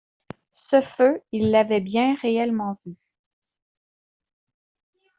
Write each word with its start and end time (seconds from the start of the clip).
Ce 0.55 0.81
feu, 0.81 1.21
il 1.31 1.51
l’avait 1.51 1.79
bien 1.79 2.15
réellement 2.15 2.79
vu 2.87 2.95